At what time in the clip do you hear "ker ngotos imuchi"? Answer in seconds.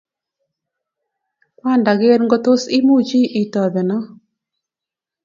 2.01-3.21